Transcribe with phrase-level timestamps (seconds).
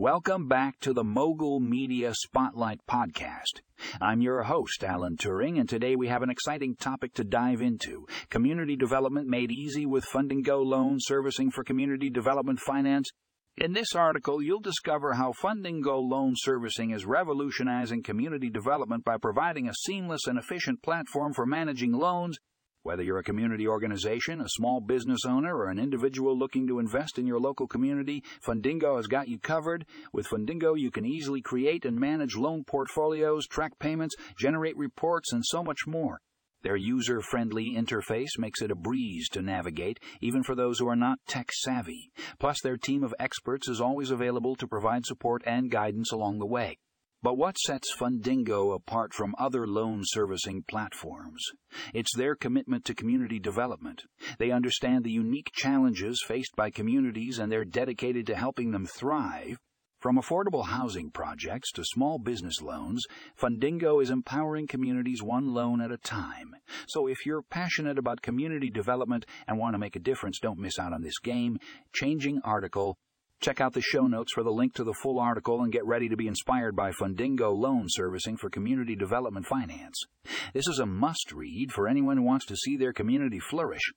[0.00, 3.62] Welcome back to the Mogul Media Spotlight Podcast.
[4.00, 8.06] I'm your host, Alan Turing, and today we have an exciting topic to dive into
[8.30, 13.10] community development made easy with Fundingo loan servicing for community development finance.
[13.56, 19.68] In this article, you'll discover how Fundingo loan servicing is revolutionizing community development by providing
[19.68, 22.38] a seamless and efficient platform for managing loans
[22.82, 27.18] whether you're a community organization, a small business owner, or an individual looking to invest
[27.18, 29.84] in your local community, Fundingo has got you covered.
[30.12, 35.44] With Fundingo, you can easily create and manage loan portfolios, track payments, generate reports, and
[35.44, 36.20] so much more.
[36.62, 40.96] Their user friendly interface makes it a breeze to navigate, even for those who are
[40.96, 42.10] not tech savvy.
[42.40, 46.46] Plus, their team of experts is always available to provide support and guidance along the
[46.46, 46.78] way.
[47.20, 51.44] But what sets Fundingo apart from other loan servicing platforms?
[51.92, 54.04] It's their commitment to community development.
[54.38, 59.58] They understand the unique challenges faced by communities and they're dedicated to helping them thrive.
[59.98, 63.04] From affordable housing projects to small business loans,
[63.36, 66.54] Fundingo is empowering communities one loan at a time.
[66.86, 70.78] So if you're passionate about community development and want to make a difference, don't miss
[70.78, 71.58] out on this game
[71.92, 72.96] changing article
[73.40, 76.08] Check out the show notes for the link to the full article and get ready
[76.08, 80.06] to be inspired by Fundingo Loan Servicing for Community Development Finance.
[80.52, 83.92] This is a must read for anyone who wants to see their community flourish.